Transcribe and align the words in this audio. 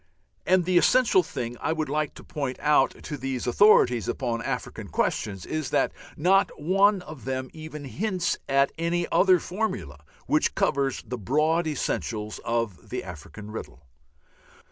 And 0.47 0.65
the 0.65 0.79
essential 0.79 1.21
thing 1.21 1.57
I 1.61 1.73
would 1.73 1.87
like 1.87 2.15
to 2.15 2.23
point 2.23 2.57
out 2.59 3.03
to 3.03 3.17
these 3.17 3.45
authorities 3.45 4.07
upon 4.07 4.41
African 4.41 4.87
questions 4.87 5.45
is 5.45 5.69
that 5.69 5.91
not 6.17 6.59
one 6.59 7.03
of 7.03 7.23
them 7.25 7.51
even 7.53 7.85
hints 7.85 8.39
at 8.49 8.71
any 8.79 9.05
other 9.11 9.37
formula 9.37 10.03
which 10.25 10.55
covers 10.55 11.03
the 11.05 11.19
broad 11.19 11.67
essentials 11.67 12.39
of 12.39 12.89
the 12.89 13.03
African 13.03 13.51
riddle. 13.51 13.85